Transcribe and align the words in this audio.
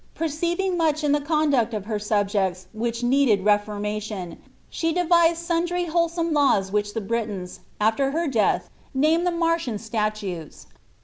Perceiving 0.15 0.77
much 0.77 1.03
in 1.03 1.11
the 1.11 1.21
con 1.21 1.51
duct 1.51 1.75
of 1.75 1.85
her 1.85 1.99
subjects 1.99 2.65
which 2.73 3.03
needed 3.03 3.45
reformation, 3.45 4.41
she 4.67 4.91
devised 4.91 5.37
sundry 5.45 5.85
wholesome 5.85 6.33
laws 6.33 6.71
which 6.71 6.95
the 6.95 7.01
Britons, 7.01 7.59
after 7.79 8.09
her 8.09 8.27
death, 8.27 8.67
named 8.95 9.27
the 9.27 9.31
Mar 9.31 9.59
tian 9.59 9.77
statutes. 9.77 10.65